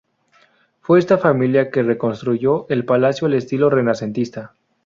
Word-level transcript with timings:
Fue 0.79 0.97
esta 0.97 1.19
familia, 1.19 1.69
que 1.69 1.83
reconstruyó 1.83 2.65
el 2.69 2.85
palacio 2.85 3.27
al 3.27 3.35
estilo 3.35 3.69
renacentista. 3.69 4.55